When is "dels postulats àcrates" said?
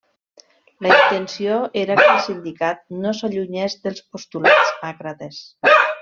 3.87-5.43